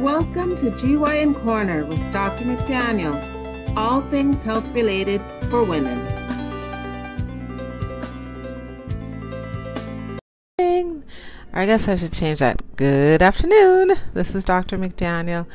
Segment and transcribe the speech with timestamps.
[0.00, 2.44] Welcome to GYN Corner with Dr.
[2.44, 3.16] McDaniel.
[3.78, 5.98] All things health related for women.
[10.58, 12.76] I guess I should change that.
[12.76, 13.92] Good afternoon.
[14.12, 14.76] This is Dr.
[14.76, 15.46] McDaniel.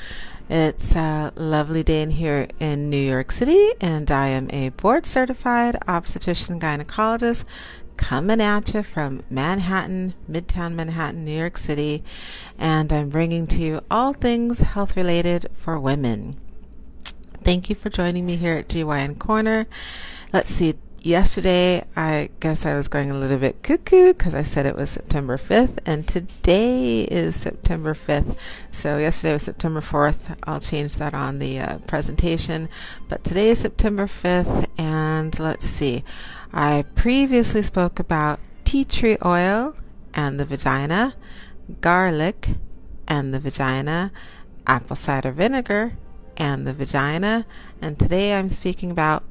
[0.50, 5.05] It's a lovely day in here in New York City, and I am a board
[5.05, 7.46] certified obstetrician gynecologist
[8.02, 12.04] coming at you from Manhattan, Midtown Manhattan, New York City,
[12.57, 16.36] and I'm bringing to you all things health related for women.
[17.43, 19.68] Thank you for joining me here at GYN Corner.
[20.33, 24.65] Let's see, yesterday I guess I was going a little bit cuckoo because I said
[24.65, 28.36] it was September 5th, and today is September 5th.
[28.71, 30.38] So yesterday was September 4th.
[30.43, 32.67] I'll change that on the uh, presentation,
[33.08, 36.03] but today is September 5th, and let's see.
[36.53, 39.73] I previously spoke about tea tree oil
[40.14, 41.16] and the vagina,
[41.80, 42.50] garlic
[43.07, 44.11] and the vagina,
[44.67, 45.94] apple cider vinegar
[46.35, 47.45] and the vagina,
[47.81, 49.23] and today I'm speaking about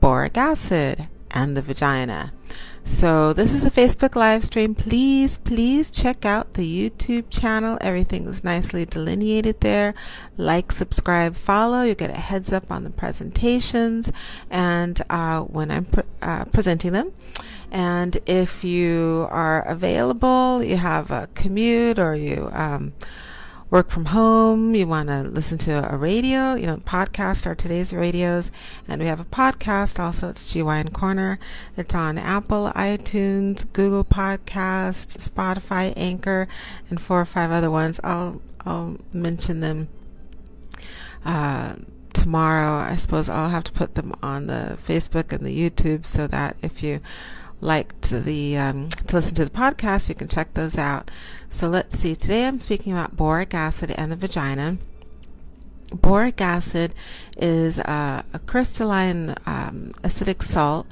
[0.00, 2.32] boric acid and the vagina.
[2.82, 4.74] So, this is a Facebook live stream.
[4.74, 7.76] Please, please check out the YouTube channel.
[7.80, 9.92] Everything is nicely delineated there.
[10.36, 11.82] Like, subscribe, follow.
[11.82, 14.12] You get a heads up on the presentations
[14.50, 17.12] and uh, when I'm pre- uh, presenting them.
[17.70, 22.94] And if you are available, you have a commute or you um,
[23.70, 27.92] work from home, you want to listen to a radio, you know, podcast are today's
[27.92, 28.52] radios.
[28.86, 30.28] And we have a podcast also.
[30.28, 31.38] It's GYN Corner.
[31.76, 36.46] It's on Apple, iTunes, Google Podcast, Spotify, Anchor,
[36.88, 37.98] and four or five other ones.
[38.04, 39.88] I'll, I'll mention them,
[41.24, 41.74] uh,
[42.12, 42.78] tomorrow.
[42.78, 46.56] I suppose I'll have to put them on the Facebook and the YouTube so that
[46.62, 47.00] if you
[47.60, 51.10] like to the um, to listen to the podcast, you can check those out.
[51.48, 52.14] So let's see.
[52.14, 54.78] Today I'm speaking about boric acid and the vagina.
[55.92, 56.94] Boric acid
[57.36, 60.86] is a crystalline um, acidic salt.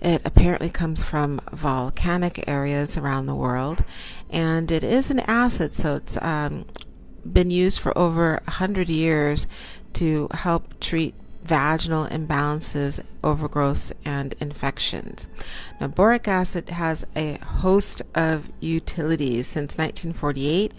[0.00, 3.82] It apparently comes from volcanic areas around the world,
[4.30, 6.66] and it is an acid, so it's um,
[7.24, 9.46] been used for over a hundred years
[9.94, 11.14] to help treat
[11.46, 15.28] vaginal imbalances, overgrowth, and infections.
[15.80, 19.46] Now, boric acid has a host of utilities.
[19.46, 20.72] Since 1948,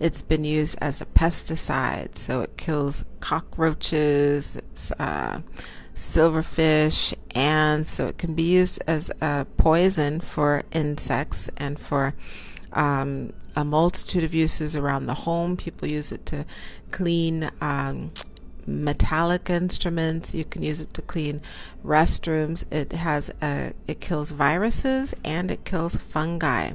[0.00, 5.40] it's been used as a pesticide, so it kills cockroaches, uh,
[5.94, 12.14] silverfish, and so it can be used as a poison for insects and for
[12.72, 15.56] um, a multitude of uses around the home.
[15.56, 16.44] People use it to
[16.90, 18.10] clean um,
[18.66, 20.34] metallic instruments.
[20.34, 21.40] You can use it to clean
[21.84, 22.64] restrooms.
[22.72, 26.72] It has a, it kills viruses and it kills fungi.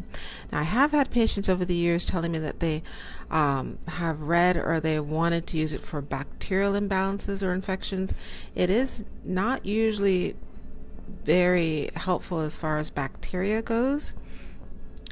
[0.51, 2.83] Now I have had patients over the years telling me that they
[3.29, 8.13] um, have read or they wanted to use it for bacterial imbalances or infections.
[8.55, 10.35] It is not usually
[11.23, 14.13] very helpful as far as bacteria goes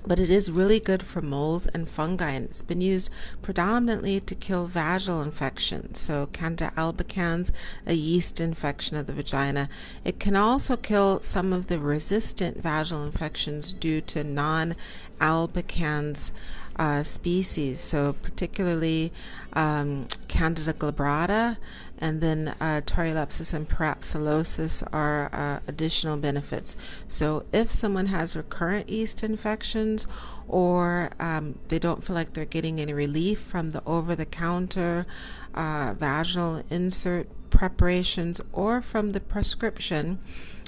[0.07, 3.09] but it is really good for moles and fungi and it's been used
[3.41, 7.51] predominantly to kill vaginal infections so candida albicans
[7.85, 9.69] a yeast infection of the vagina.
[10.03, 16.31] It can also kill some of the resistant vaginal infections due to non-albicans
[16.77, 19.11] uh, species so particularly
[19.53, 21.57] um, candida glabrata
[21.99, 26.77] and then uh, and parapsilosis are uh, additional benefits.
[27.07, 30.07] So if someone has recurrent yeast infections
[30.47, 35.05] or um, they don't feel like they're getting any relief from the over-the-counter
[35.53, 40.19] uh, vaginal insert preparations or from the prescription,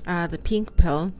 [0.07, 1.13] uh, the pink pill,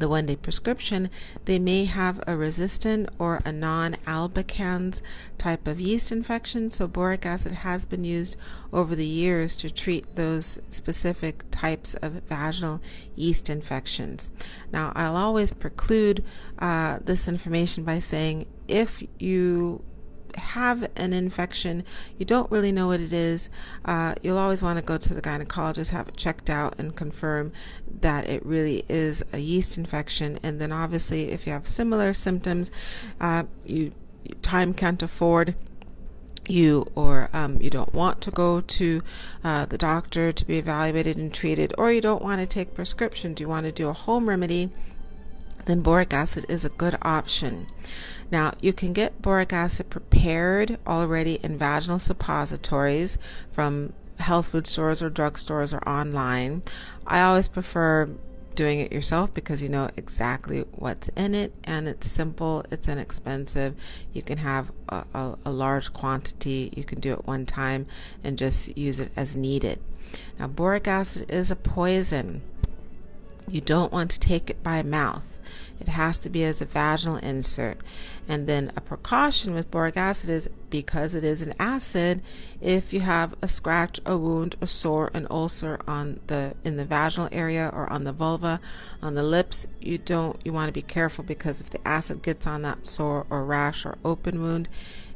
[0.00, 1.10] the one day prescription,
[1.44, 5.02] they may have a resistant or a non albicans
[5.36, 6.70] type of yeast infection.
[6.70, 8.36] So, boric acid has been used
[8.72, 12.80] over the years to treat those specific types of vaginal
[13.14, 14.30] yeast infections.
[14.72, 16.24] Now, I'll always preclude
[16.58, 19.84] uh, this information by saying if you
[20.36, 21.84] have an infection,
[22.18, 23.50] you don't really know what it is,
[23.84, 27.52] uh, you'll always want to go to the gynecologist, have it checked out, and confirm
[28.00, 30.38] that it really is a yeast infection.
[30.42, 32.70] And then, obviously, if you have similar symptoms,
[33.20, 33.92] uh, you
[34.42, 35.54] time can't afford
[36.48, 39.02] you or um, you don't want to go to
[39.44, 43.40] uh, the doctor to be evaluated and treated, or you don't want to take prescriptions,
[43.40, 44.70] you want to do a home remedy,
[45.68, 47.66] then boric acid is a good option.
[48.30, 53.18] Now, you can get boric acid prepared already in vaginal suppositories
[53.52, 56.62] from health food stores or drugstores or online.
[57.06, 58.08] I always prefer
[58.54, 63.76] doing it yourself because you know exactly what's in it and it's simple, it's inexpensive.
[64.14, 67.86] You can have a, a, a large quantity, you can do it one time
[68.24, 69.78] and just use it as needed.
[70.38, 72.40] Now, boric acid is a poison.
[73.46, 75.37] You don't want to take it by mouth.
[75.80, 77.78] It has to be as a vaginal insert.
[78.28, 82.22] And then a precaution with boric acid is because it is an acid,
[82.60, 86.84] if you have a scratch, a wound, a sore, an ulcer on the in the
[86.84, 88.60] vaginal area or on the vulva,
[89.02, 92.46] on the lips, you don't you want to be careful because if the acid gets
[92.46, 94.68] on that sore or rash or open wound,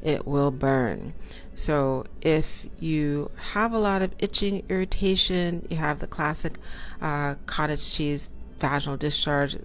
[0.02, 1.12] it will burn.
[1.54, 6.54] So if you have a lot of itching, irritation, you have the classic
[7.00, 9.56] uh, cottage cheese vaginal discharge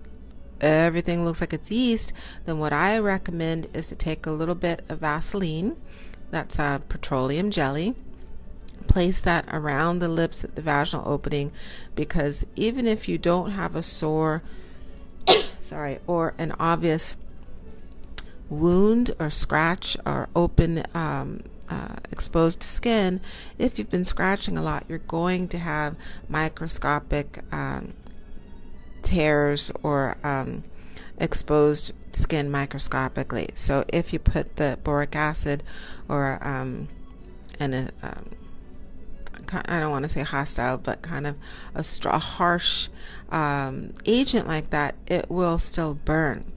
[0.62, 2.14] everything looks like it's yeast,
[2.46, 5.76] then what I recommend is to take a little bit of Vaseline,
[6.32, 7.96] that's a petroleum jelly,
[8.88, 11.52] place that around the lips at the vaginal opening
[11.96, 14.42] because even if you don't have a sore,
[15.62, 17.18] sorry, or an obvious
[18.50, 23.20] wound or scratch or open um, uh, exposed skin,
[23.58, 25.96] if you've been scratching a lot, you're going to have
[26.30, 27.94] microscopic um,
[29.02, 30.64] tears or um,
[31.18, 33.50] exposed skin microscopically.
[33.56, 35.64] So if you put the boric acid
[36.08, 36.88] or um,
[37.60, 38.30] and a, um,
[39.66, 41.36] I don't want to say hostile, but kind of
[41.74, 42.90] a, harsh
[43.30, 46.52] um, agent like that, it will still burn.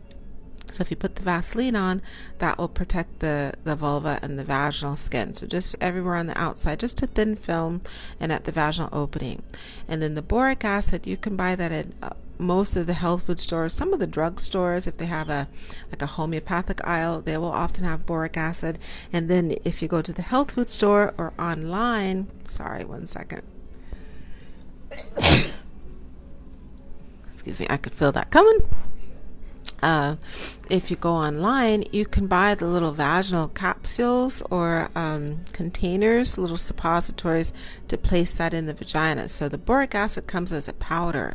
[0.71, 2.01] So if you put the Vaseline on,
[2.39, 5.35] that will protect the, the vulva and the vaginal skin.
[5.35, 7.83] So just everywhere on the outside, just a thin film
[8.21, 9.43] and at the vaginal opening.
[9.89, 11.87] And then the boric acid, you can buy that at
[12.41, 15.49] most of the health food stores, some of the drug stores, if they have a
[15.91, 18.79] like a homeopathic aisle, they will often have boric acid.
[19.13, 23.43] And then if you go to the health food store or online, sorry, one second.
[27.33, 28.69] Excuse me, I could feel that coming.
[29.83, 30.17] Uh,
[30.69, 36.59] if you go online, you can buy the little vaginal capsules or um, containers, little
[36.59, 37.55] suppositories
[37.89, 39.29] to place that in the vagina.
[39.29, 41.35] So the boric acid comes as a powder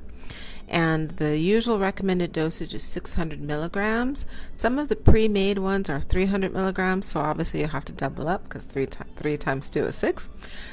[0.68, 4.26] and the usual recommended dosage is 600 milligrams.
[4.56, 8.44] Some of the pre-made ones are 300 milligrams, so obviously you have to double up
[8.44, 10.30] because three, t- three times two is six.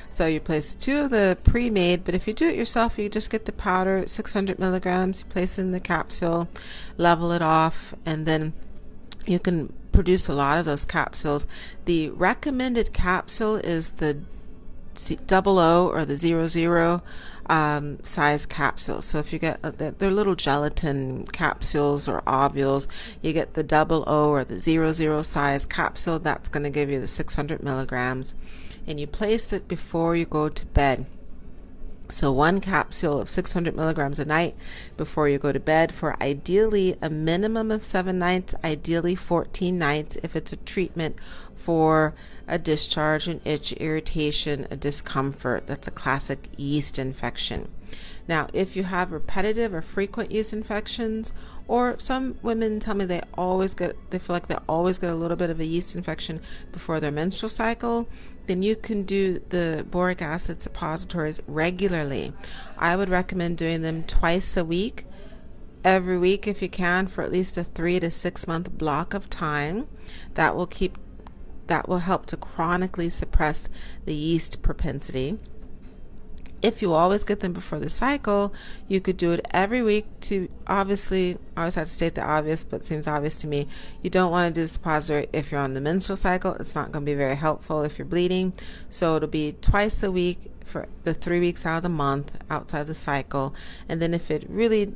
[0.08, 3.30] So you place two of the pre-made, but if you do it yourself, you just
[3.30, 5.20] get the powder, 600 milligrams.
[5.20, 6.48] You place in the capsule,
[6.96, 8.54] level it off, and then
[9.26, 11.46] you can produce a lot of those capsules.
[11.84, 14.18] The recommended capsule is the
[15.26, 17.02] double O or the zero zero
[17.46, 19.04] um, size capsules.
[19.04, 22.88] So if you get uh, they're little gelatin capsules or ovules,
[23.20, 26.18] you get the double O or the zero zero size capsule.
[26.18, 28.34] That's going to give you the 600 milligrams,
[28.86, 31.06] and you place it before you go to bed.
[32.12, 34.54] So, one capsule of 600 milligrams a night
[34.98, 40.16] before you go to bed for ideally a minimum of seven nights, ideally 14 nights
[40.16, 41.16] if it's a treatment
[41.56, 42.12] for
[42.46, 45.66] a discharge, an itch, irritation, a discomfort.
[45.66, 47.70] That's a classic yeast infection.
[48.28, 51.32] Now, if you have repetitive or frequent yeast infections,
[51.66, 55.14] or some women tell me they always get, they feel like they always get a
[55.14, 56.40] little bit of a yeast infection
[56.72, 58.08] before their menstrual cycle,
[58.46, 62.32] then you can do the boric acid suppositories regularly.
[62.78, 65.06] I would recommend doing them twice a week,
[65.84, 69.30] every week if you can, for at least a three to six month block of
[69.30, 69.88] time.
[70.34, 70.98] That will keep
[71.68, 73.68] that will help to chronically suppress
[74.04, 75.38] the yeast propensity.
[76.60, 78.52] If you always get them before the cycle,
[78.86, 82.64] you could do it every week to obviously, I always have to state the obvious,
[82.64, 83.68] but seems obvious to me.
[84.02, 86.54] You don't want to do this suppository if you're on the menstrual cycle.
[86.54, 88.54] It's not going to be very helpful if you're bleeding.
[88.88, 92.86] So it'll be twice a week for the three weeks out of the month outside
[92.86, 93.54] the cycle.
[93.88, 94.94] And then if it really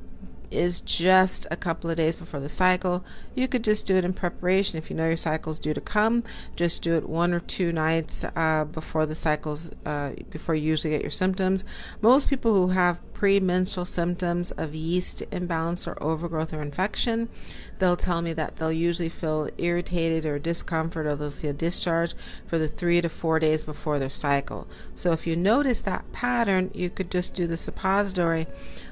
[0.50, 3.04] is just a couple of days before the cycle.
[3.34, 4.78] You could just do it in preparation.
[4.78, 6.24] If you know your cycle's due to come,
[6.54, 10.92] just do it one or two nights uh, before the cycles, uh, before you usually
[10.92, 11.64] get your symptoms.
[12.00, 17.30] Most people who have premenstrual symptoms of yeast imbalance or overgrowth or infection,
[17.78, 22.12] they'll tell me that they'll usually feel irritated or discomfort or they'll see a discharge
[22.46, 24.68] for the three to four days before their cycle.
[24.94, 28.48] So if you notice that pattern, you could just do the suppository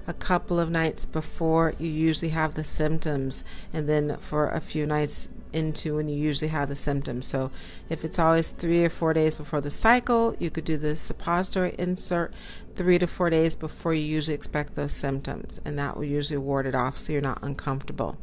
[0.07, 4.87] a couple of nights before you usually have the symptoms and then for a few
[4.87, 7.27] nights into when you usually have the symptoms.
[7.27, 7.51] So
[7.89, 11.75] if it's always three or four days before the cycle, you could do the suppository
[11.79, 12.35] insert
[12.75, 16.67] three to four days before you usually expect those symptoms, and that will usually ward
[16.67, 18.19] it off so you're not uncomfortable.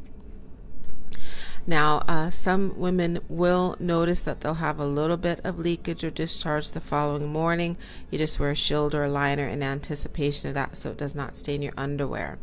[1.68, 6.10] Now, uh, some women will notice that they'll have a little bit of leakage or
[6.10, 7.78] discharge the following morning.
[8.10, 11.14] You just wear a shield or a liner in anticipation of that so it does
[11.14, 12.40] not stain your underwear.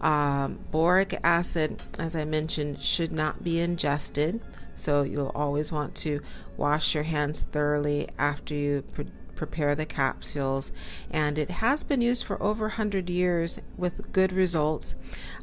[0.00, 4.40] Um, boric acid, as I mentioned, should not be ingested.
[4.74, 6.20] So you'll always want to
[6.56, 10.72] wash your hands thoroughly after you pre- prepare the capsules.
[11.10, 14.94] And it has been used for over 100 years with good results.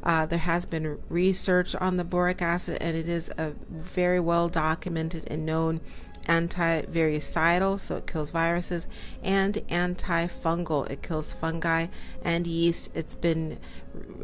[0.02, 4.48] Uh, there has been research on the boric acid, and it is a very well
[4.48, 5.80] documented and known
[6.26, 8.86] antivirucidal, so it kills viruses,
[9.22, 11.88] and antifungal, it kills fungi
[12.24, 12.90] and yeast.
[12.94, 13.58] It's been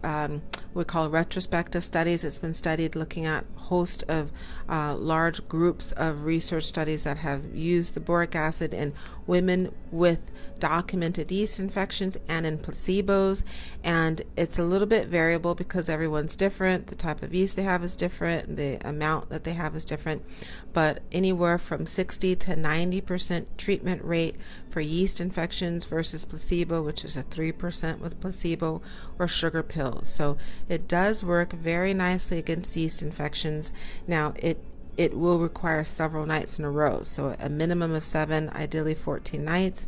[0.02, 0.42] um,
[0.74, 2.24] we call retrospective studies.
[2.24, 4.30] It's been studied looking at a host of
[4.68, 8.92] uh, large groups of research studies that have used the boric acid in
[9.26, 13.44] women with documented yeast infections and in placebos.
[13.82, 16.88] And it's a little bit variable because everyone's different.
[16.88, 18.56] The type of yeast they have is different.
[18.56, 20.24] The amount that they have is different.
[20.72, 24.36] But anywhere from 60 to 90% treatment rate
[24.68, 28.82] for yeast infections versus placebo, which is a 3% with placebo
[29.18, 29.26] or
[29.58, 30.08] sugar pills.
[30.08, 30.36] So
[30.68, 33.72] it does work very nicely against yeast infections.
[34.06, 34.58] Now, it
[34.96, 39.44] it will require several nights in a row, so a minimum of seven, ideally 14
[39.44, 39.86] nights.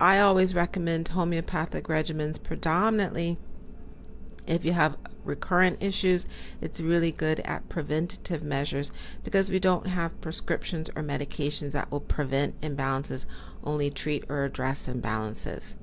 [0.00, 3.36] I always recommend homeopathic regimens predominantly
[4.46, 6.26] if you have recurrent issues,
[6.60, 8.90] it's really good at preventative measures
[9.22, 13.26] because we don't have prescriptions or medications that will prevent imbalances,
[13.62, 15.76] only treat or address imbalances.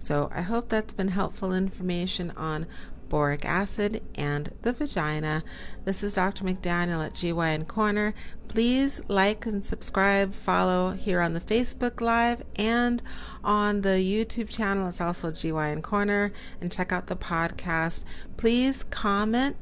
[0.00, 2.66] So I hope that's been helpful information on
[3.10, 5.42] boric acid, and the vagina.
[5.84, 6.44] This is Dr.
[6.44, 8.14] McDaniel at GYN Corner.
[8.48, 13.02] Please like and subscribe, follow here on the Facebook Live and
[13.44, 14.88] on the YouTube channel.
[14.88, 18.04] It's also GYN Corner, and check out the podcast.
[18.38, 19.56] Please comment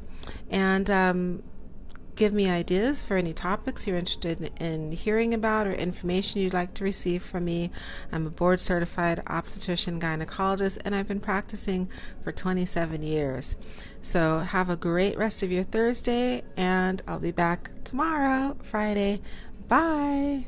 [0.51, 1.43] and um,
[2.19, 6.75] give me ideas for any topics you're interested in hearing about or information you'd like
[6.75, 7.71] to receive from me.
[8.11, 11.89] I'm a board certified obstetrician gynecologist and I've been practicing
[12.25, 13.55] for 27 years.
[14.01, 19.21] So have a great rest of your Thursday and I'll be back tomorrow, Friday.
[19.69, 20.47] Bye.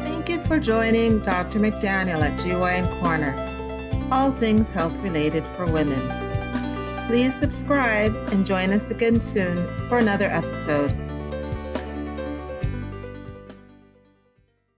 [0.00, 1.60] Thank you for joining Dr.
[1.60, 3.51] McDaniel at GYN Corner
[4.12, 5.98] all things health related for women.
[7.06, 9.56] Please subscribe and join us again soon
[9.88, 11.11] for another episode.